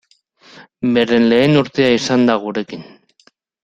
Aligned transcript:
Beren 0.95 1.29
lehen 1.35 1.61
urtea 1.61 1.93
izan 2.01 2.29
da 2.33 2.41
gurekin. 2.49 2.87